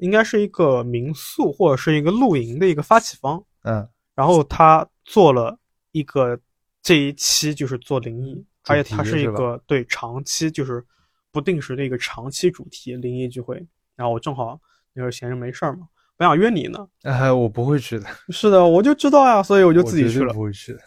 [0.00, 5.58] 应该是一个民宿或者是一个露营的一个发起方，嗯，然后他做了
[5.90, 6.40] 一个
[6.82, 10.84] 这一期就是做灵异，主而且它是一个对长期就是
[11.30, 13.56] 不定时的一个长期主题灵异聚会。
[13.96, 14.58] 然后我正好
[14.92, 16.86] 那时候闲着没事儿嘛，本想约你呢。
[17.02, 20.42] 哎，我不会去的，是的，我就知道呀，所以我就自己去了不。
[20.42, 20.80] 会去的。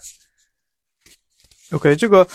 [1.71, 2.27] OK，这个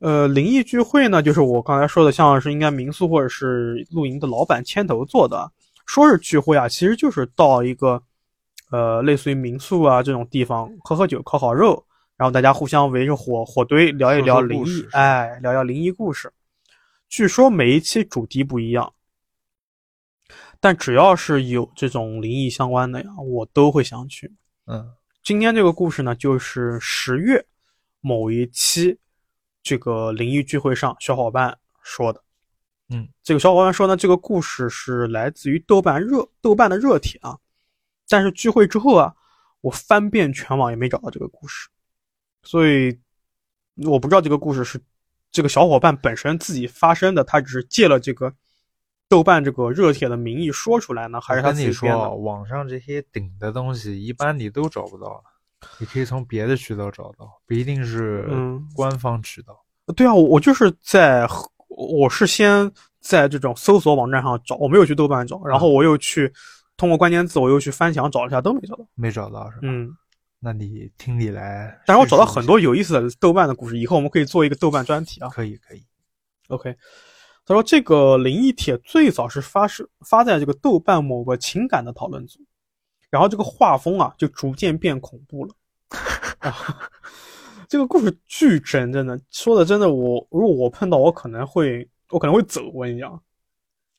[0.00, 5.50] 呃，灵异聚会呢，就是我刚才说的，像是应该民宿或者是露营的老板牵头做的，
[5.86, 8.02] 说是聚会啊，其实就是到一个
[8.70, 11.84] 呃类似于民宿啊这种地方喝喝酒、烤烤肉，
[12.16, 16.32] 然后大家互相围着火火堆聊一聊灵异哎，聊聊灵异故事。
[17.08, 18.92] 据说每一期主题不一样，
[20.60, 24.32] 但只要是有这种灵异相关的呀，我都会想去。
[24.66, 27.44] 嗯今天这个故事呢，就是十月
[28.00, 28.98] 某一期
[29.62, 32.22] 这个灵异聚会上小伙伴说的。
[32.90, 37.38] 嗯，这个小伙伴说呢，这个故事是来自于豆瓣热豆瓣的热帖啊，
[38.06, 39.14] 但是聚会之后啊，
[39.62, 41.70] 我翻遍全网也没找到这个故事，
[42.44, 42.96] 所以
[43.84, 44.80] 我不知道这个故事是
[45.32, 48.32] 这个小伙伴本身自己发生的，他只是借了这个
[49.08, 52.16] 豆瓣这个热帖的名义说出来呢，还是他自己编的说，？
[52.16, 55.22] 网上这些顶的东西，一般你都找不到，
[55.78, 59.58] 你可以从别的渠道找到，不一定是嗯官方渠道。
[59.96, 61.28] 对啊，我我就是在，
[61.68, 66.32] 我是先在这种搜索网站上找，我没有去豆瓣找，然后我又去
[66.76, 68.86] 通过关键字，我又去翻墙找了一下，都没找到。
[68.94, 69.62] 没找到是吧？
[69.64, 69.94] 嗯，
[70.44, 71.80] 那你听你来。
[71.86, 75.28] 但是我找到很多有意思的豆瓣的故事，以后我们可以做一个豆瓣专题啊。
[75.30, 75.82] 可以可以。
[76.48, 76.76] OK，
[77.46, 82.38] 他说这个灵异帖最早是发是发在这个豆瓣某个情感的讨论组，
[83.08, 85.54] 然后这个画风啊就逐渐变恐怖了。
[86.40, 86.90] 啊，
[87.66, 93.18] 这个故事巨真，真的说的真的我，如果我碰到我可能会我可能会走，我跟你讲。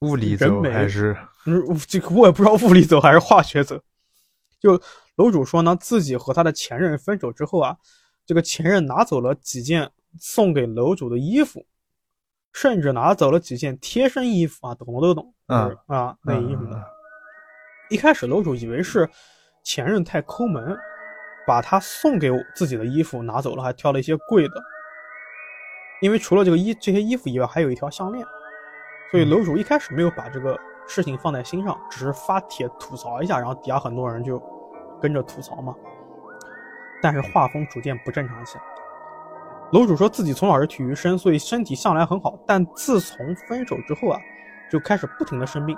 [0.02, 3.82] 物理走还是嗯，这个我也不知道物理走还是化学走。
[4.60, 4.80] 就
[5.16, 7.78] 楼主说呢，自己和他的前任分手之后啊，
[8.26, 11.66] 这个前任拿走了几件送给楼主的衣服，
[12.54, 16.78] 甚至拿走了几件贴身衣服啊，懂的都懂，嗯就是啊，内衣什么的。
[16.78, 16.84] 嗯
[17.88, 19.08] 一开始楼主以为是
[19.64, 20.76] 前任太抠门，
[21.46, 24.56] 把他送给自己的衣服拿走了，还挑了一些贵的。
[26.02, 28.26] 因为除了这个衣这些衣服以外，还有一条项链，
[29.12, 34.40] 所以嗯楼主一开始没有把这个事情放在心上，只是发帖吐槽一下，然后底下很多人就
[35.06, 35.76] 跟着吐槽嘛。
[37.00, 38.64] 但是画风逐渐不正常起来。
[39.72, 44.20] 楼主说自己从小是体育生，所以身体向来很好，但自从分手之后啊，
[44.72, 45.78] 就开始不停的生病，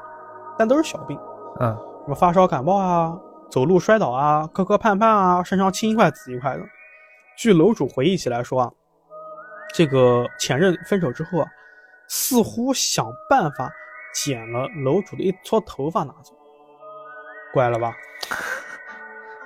[0.57, 1.19] 但都是小病。
[1.59, 3.19] 嗯什么发烧、感冒啊，
[3.51, 6.63] 走路摔倒啊，磕磕绊绊啊，身上青一块紫一块的。
[7.37, 8.71] 据楼主回忆起来说啊，
[9.73, 11.47] 这个前任分手之后啊，
[12.07, 13.69] 似乎想办法
[14.13, 16.33] 剪了楼主的一撮头发拿走，
[17.53, 17.93] 怪了吧？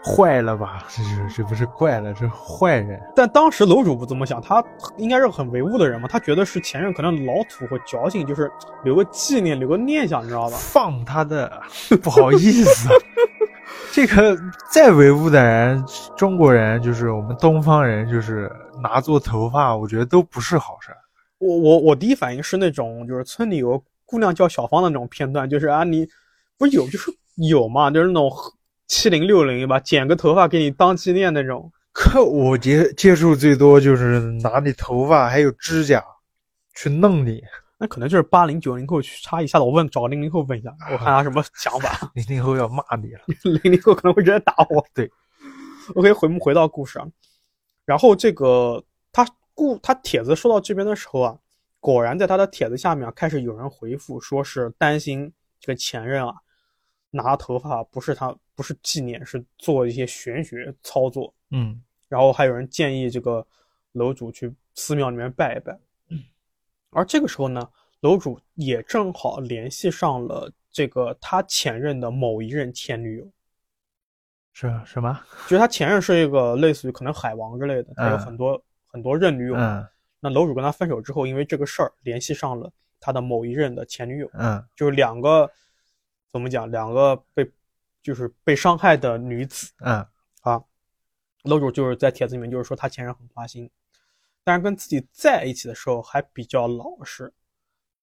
[0.03, 0.83] 坏了吧？
[0.89, 2.99] 这是这不是怪了，这是坏人。
[3.15, 4.63] 但当时楼主不这么想，他
[4.97, 8.51] 应该是很唯物的人嘛，他觉得是前任可能老土或矫情，就是
[8.83, 10.57] 留个纪念，留个念想，你知道吧？
[10.59, 11.61] 放他的，
[12.01, 12.89] 不好意思，
[13.93, 14.35] 这个
[14.71, 15.83] 再唯物的人，
[16.17, 20.97] 中国人就是我们东方人，就是拿做头发，我觉得都不是好事儿。
[21.37, 26.07] 我我我第一反应是那种，就是村里有个姑娘叫小芳的那种片段，就是啊，你
[26.57, 28.31] 不是有就是有嘛，就是那种
[28.91, 31.71] 七零六零吧，剪个头发给你当纪念那种。
[31.93, 36.03] 可我接接触最多就是拿你头发还有指甲
[36.75, 37.41] 去弄你。
[37.77, 42.11] 那可能就是八零九零后去插一下子，我问找零零后问一下，我看他什么想法。
[42.15, 43.21] 零零后要骂你了。
[43.63, 44.85] 零零后可能会直接打我。
[44.93, 45.09] 对
[45.95, 47.07] ，OK，回不回到故事啊。
[47.85, 51.37] 然后这个他故他帖子说到这边的时候啊，
[51.79, 56.33] 果然在他的帖子下面、啊、开始有人回复，说是担心这个前任啊
[57.11, 61.33] 拿头发不是他不是纪念，是做一些玄学操作。
[61.49, 63.43] 嗯然后还有人建议这个
[63.93, 65.75] 楼主去寺庙里面拜一拜。
[66.09, 66.23] 嗯
[66.91, 67.67] 而这个时候呢，
[68.01, 73.27] 楼主也正好联系上了这个他前任的某一任前女友，
[74.53, 75.19] 是什么？
[75.49, 79.55] 就是他前任是一个类似于可能海王之类的，他有嗯很多、很多任女友。
[79.55, 79.83] 嗯
[80.19, 85.49] 那楼主跟他分手之后，因为这个事儿联系上了他的某一任的前女友，嗯就是两个
[86.31, 87.49] 怎么讲，两个被
[88.01, 89.71] 就是被伤害的女子。
[89.79, 90.05] 嗯
[91.43, 93.67] 楼主就是在帖子里面就是说他前任很花心，
[94.43, 97.33] 但是跟自己在一起的时候还比较老实。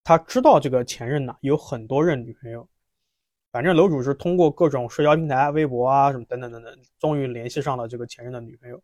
[0.03, 2.69] 他知道这个前任呢有很多任女朋友，
[3.53, 8.83] 反正楼主是通过各种社交平台、微博啊什么等等等等，终于联系上了这个前任的女朋友。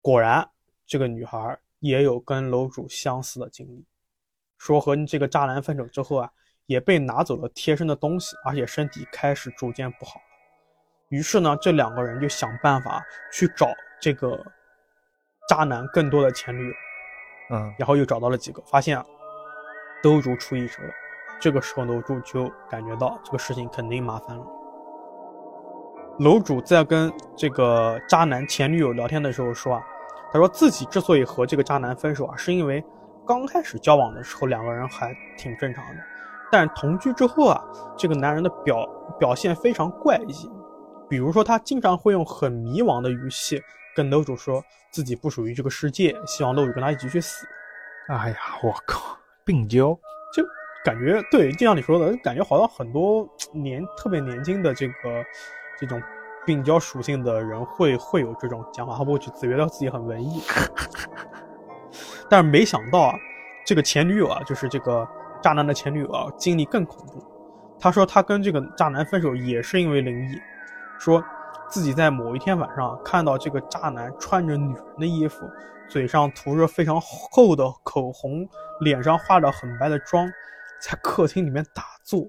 [0.00, 0.48] 果然，
[0.86, 3.84] 这个女孩也有跟楼主相似的经历，
[4.56, 6.32] 说和这个渣男分手之后啊，
[6.68, 10.20] 也被拿走了贴身的东西，而且身体开始逐渐不好。
[11.08, 13.02] 于是呢，这两个人就想办法
[13.32, 13.66] 去找
[13.98, 14.38] 这个
[15.48, 16.74] 渣男更多的前女友，
[17.50, 19.04] 嗯然后又找到了几个，发现啊，
[20.02, 20.82] 都如出一辙。
[21.40, 24.44] 这个时候，楼主就感觉到这个事情肯定麻烦了。
[26.18, 29.82] 楼主在跟这个渣男前女友聊天的时候说啊，
[30.30, 32.84] 他说自己之所以和这个渣男分手啊，是因为
[33.26, 36.02] 刚开始交往的时候两个人还挺正常的，
[36.50, 37.62] 但同居之后啊，
[37.96, 38.86] 这个男人的表
[39.18, 40.50] 表现非常怪异，
[41.08, 43.62] 比如说他经常会用很迷茫的语气
[43.94, 47.46] 跟楼主说自己不属于这个世界，希望楼主跟他一起去死。
[48.08, 49.98] 哎呀，我靠，病娇，
[50.32, 50.42] 就
[50.84, 54.94] 感觉对，就像你说的，感觉好像很多年特别年轻的这个
[55.78, 56.02] 这种
[56.46, 60.40] 病娇属性的人会会有这种讲法，他不会去自觉得自己很文艺。
[62.30, 63.14] 但是没想到啊，
[63.66, 65.06] 这个前女友啊，就是这个
[65.48, 67.24] 渣男的前女友啊，经历更恐怖。
[67.80, 70.38] 他说他跟这个渣男分手也是因为灵异，
[70.98, 71.24] 说
[71.70, 75.48] 自己在某一天晚上看到这个渣男穿着女人的衣服。
[75.88, 78.46] 嘴上涂着非常厚的口红，
[78.80, 80.30] 脸上化着很白的妆，
[80.82, 82.28] 在客厅里面打坐，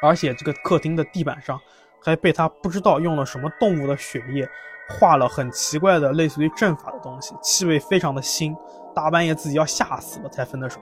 [0.00, 1.58] 而且这个客厅的地板上
[2.04, 4.48] 还被他不知道用了什么动物的血液
[4.88, 8.56] 画了很奇怪的类似于阵法的东西，气味非常的腥，
[8.94, 10.80] 大半夜自己要吓死了才分的手，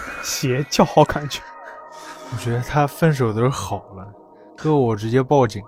[0.22, 1.42] 邪教感觉。
[2.32, 4.12] 我觉得他分手都是好了，
[4.56, 5.62] 哥我直接报警。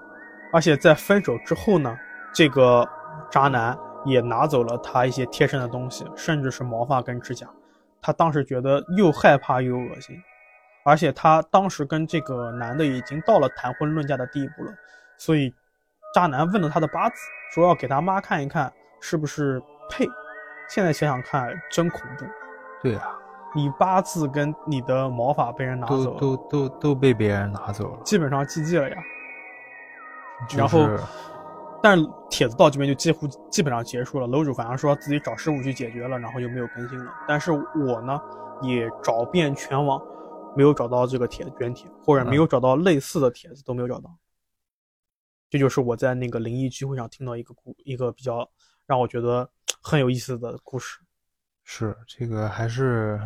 [0.52, 1.96] 而且在分手之后呢，
[2.32, 2.88] 这个
[3.30, 3.78] 渣男。
[4.06, 7.48] 也拿走了他一些贴身的东西，甚至是毛发跟指甲。
[8.02, 10.14] 他当时觉得又害怕又恶心，
[10.84, 14.70] 而且他当时跟这个男的已经到了谈婚论嫁的地步了。
[15.16, 15.54] 所以，
[16.14, 17.14] 渣男问了他的八字，
[17.54, 19.58] 说要给他妈看一看是不是
[19.88, 20.06] 配。
[20.68, 22.26] 现在想想看，真恐怖。
[22.82, 23.16] 对啊，
[23.54, 28.96] 你八字跟你的毛发被人拿走了，都都都都被别人拿走了，基本上 GG 了呀。
[30.56, 30.88] 然后。
[31.82, 37.12] 但是帖子到这边就几乎基本上结束了，楼主反正说自己找师傅去解决了，然后就没有更新了。
[37.28, 38.18] 但是我呢，
[38.62, 40.00] 也找遍全网，
[40.56, 44.16] 没有找到这个帖子原帖，或者没有找到类似的帖子都没有找到。
[45.50, 48.48] 这就是我在那个灵异聚会上听到一个故一个比较
[48.86, 49.46] 让我觉得
[49.82, 51.00] 很有意思的故事。
[51.64, 53.20] 是这个还是？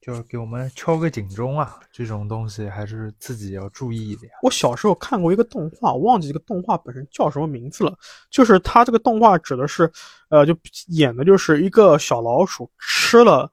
[0.00, 1.78] 就就给我们敲个警钟啊！
[1.90, 4.30] 这种东西还是自己要注意一点。
[4.42, 7.96] 我小时候看过一个动画，我忘记这个动画本身叫什么名字了。
[8.30, 9.90] 就是它这个动画指的是，
[10.28, 10.56] 呃，就
[10.88, 13.50] 演的就是一个小老鼠吃了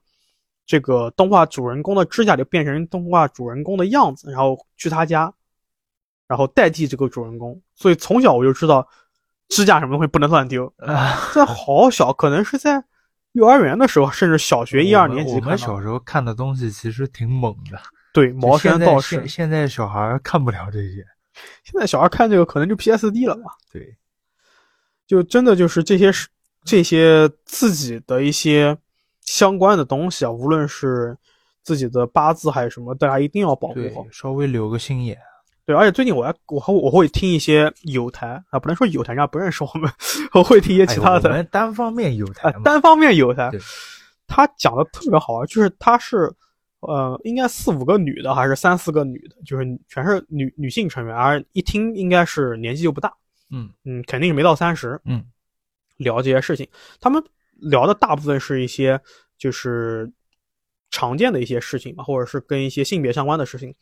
[0.66, 5.32] 这个动画主人公的指甲，就变成动画主人公的样子，然后去他家，
[6.28, 7.60] 然后代替这个主人公。
[7.74, 8.86] 所以从小我就知道，
[9.48, 10.72] 指甲什么东西不能乱丢。
[11.34, 12.84] 在好小，可能是在。
[13.32, 17.80] 幼儿园的时候，甚至小学一二年级，我们小时候看的东西其实挺猛的。
[18.12, 19.26] 对，茅山道士。
[19.26, 21.04] 现在小孩看不了这些，
[21.64, 23.52] 现在小孩看这个可能就 PSD 了吧？
[23.72, 23.96] 对，
[25.06, 26.28] 就真的就是这些是
[26.62, 28.76] 这些自己的一些
[29.22, 31.16] 相关的东西啊，无论是
[31.62, 35.18] 自己的八字还是什么，大家一定要保护好，稍微留个心眼。
[35.64, 39.88] 对，而且最近我还我还我会听一些有台啊，不能说有台，人家不认识我们，
[40.34, 41.42] 我会听一些其他的。
[41.44, 43.50] 单方面有台，单方面有台。
[44.26, 46.32] 他讲的特别好，就是他是
[46.80, 53.12] 呃，应该四五个女的，还是三四个女的，就是全是女女性成员，而一听应该是年纪又不大，
[53.50, 55.24] 嗯嗯，肯定是没到三十，嗯，
[55.96, 56.66] 聊这些事情，
[57.00, 57.22] 他们
[57.54, 59.00] 聊的大部分是一些
[59.38, 60.10] 就是。
[60.92, 63.74] 常见的一些事情吧，或者是跟一些性别相关的事情，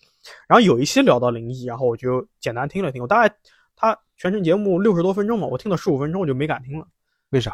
[0.49, 3.03] 然后有一些聊到灵异，然后我就简单听了听。
[3.03, 3.35] 我大概
[3.77, 6.87] 他全程节目六十多分钟嘛，我听了十五分钟我就没敢听了。
[7.31, 7.53] 为啥？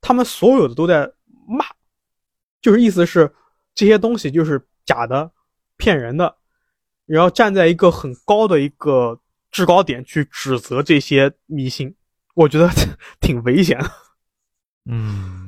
[0.00, 1.10] 他们所有的都在
[1.48, 1.64] 骂，
[2.60, 3.34] 就是意思是
[3.74, 5.30] 这些东西就是假的、
[5.76, 6.36] 骗人的，
[7.06, 9.18] 然后站在一个很高的一个
[9.50, 11.94] 制高点去指责这些迷信，
[12.34, 12.68] 我觉得
[13.22, 13.90] 挺危险的。
[14.84, 15.47] 嗯。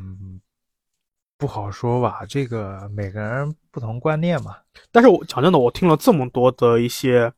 [1.41, 4.55] 不好说吧，这个每个人不同观念嘛。
[4.93, 7.33] 但是我讲真的，我听了这么多的一些，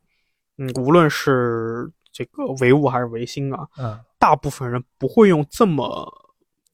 [0.57, 6.05] 嗯，无论是这个唯物还是唯心啊，嗯，大部分人不会用这么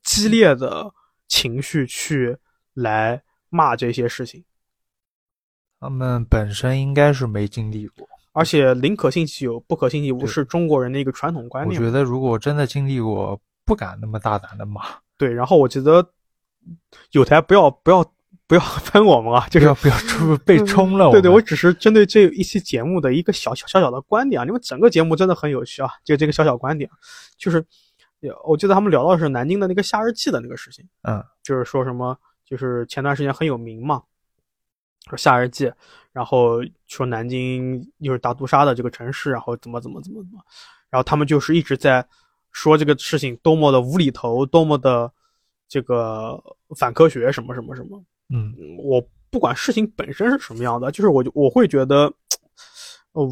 [0.02, 0.92] 激烈的
[1.28, 2.36] 情绪去
[2.74, 4.44] 来骂这些事情。
[5.80, 11.80] 他们本身应该是没经历过，而且宁可信其有，不可信其无，是中国人的一个传统观念。
[11.80, 14.82] 我觉得如果真的经历过，不敢那么大胆的骂。
[15.16, 16.04] 对，然后我觉得。
[17.12, 18.04] 有台不要不要
[18.48, 19.46] 不要喷我们啊！
[19.52, 21.12] 就是不要冲被冲了。
[21.12, 24.46] 对对，我只是针对这一期节目的一个小小小小的观点啊。
[24.46, 26.90] 因为整个节目真的很有趣啊，就这个小小观点，
[27.38, 27.64] 就是，
[28.48, 30.84] 我记得他们聊到是南京的那个夏日祭的那个事情。
[31.04, 34.02] 嗯，就是说什么，就是前段时间很有名嘛，
[35.10, 35.72] 说夏日祭，
[36.12, 40.44] 然后说南京又是大屠杀的这个城市，然后怎么怎么怎么怎么，
[40.90, 42.04] 然后他们就是一直在
[42.52, 45.12] 说这个事情多么的无厘头，多么的。
[45.70, 46.38] 这个
[46.76, 49.00] 反科学什么什么什么，嗯，我
[49.30, 52.12] 不管事情本身是什么样的，就是我就我会觉得，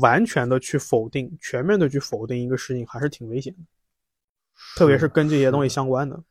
[0.01, 3.59] 完全的去否定、全面的去否定一个事情，还是挺危险的，
[4.77, 6.23] 特别是跟这些东西相关的。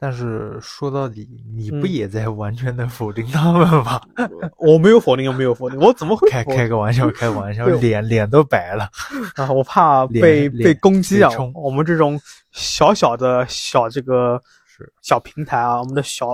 [0.00, 4.00] 但是说到底，你不嗯也在完全的否定他们吗？
[4.56, 8.88] 我没有否定，我没有否定，我怎么会开开个玩笑， 开个玩笑，脸脸都白了。
[9.34, 9.50] 啊？
[9.50, 11.30] 我怕被被攻击啊！
[11.54, 12.20] 我们这种
[12.52, 16.28] 小小的小这个是小平台啊，我们的小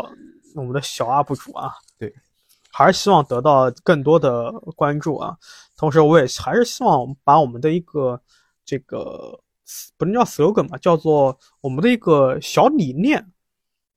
[0.55, 2.12] 我们的小 UP 主啊，对，
[2.71, 5.35] 还是希望得到更多的关注啊。
[5.77, 8.21] 同时，我也还是希望把我们的一个
[8.65, 9.41] 这个
[9.97, 13.27] 不能叫 slogan 吧，叫做我们的一个小理念，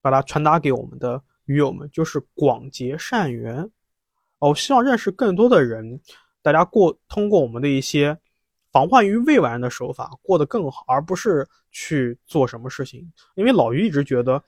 [0.10, 3.60] 把它传达给我们的鱼友们，就是广结善缘。
[4.40, 6.00] 哦我希望认识更多的人，
[6.42, 8.18] 大家过通过我们的一些
[8.72, 13.12] 防患于未然的手法过得更好，而不是去做什么事情。
[13.36, 14.42] 因为老于一直觉得，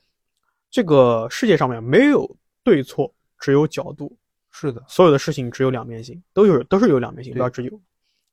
[0.70, 4.16] 这个世界上面没有对错，只有角度。
[4.52, 7.80] 是的，所有的事情只有两面性，都有都是有两面性，对不要只有。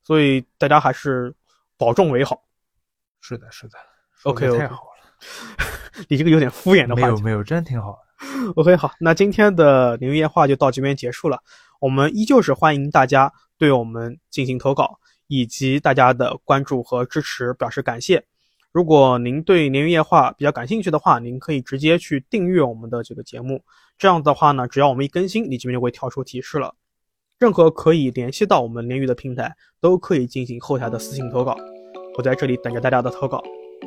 [0.04, 1.34] 所以大家还是
[1.78, 2.44] 保重为好。
[3.20, 3.78] 是的，是的。
[4.24, 5.77] OK 太好了。
[6.10, 7.02] 你这个有点敷衍的话。
[7.02, 8.54] 没有没有，真挺好的。
[8.56, 11.40] OK，好，那今天的灵异夜话就到这边结束了。
[11.80, 18.24] 我们依旧是欢迎大家对我们进行投稿，以及大家的关注和支持表示感谢。
[18.72, 23.64] 如果您对鲶鱼夜话比较感兴趣的话，您可以直接去订阅我们的这个节目。
[23.98, 26.74] 这样的话呢，只要我们一更新，你这边就会跳出提示了。
[27.40, 31.56] 任何可以联系到我们鲶鱼的平台，都可以进行后台的私信投稿。
[32.18, 33.44] 我在这里等着大家的投稿，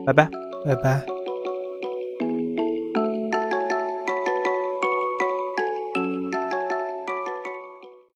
[0.07, 0.29] 拜拜。
[0.65, 1.20] 拜拜。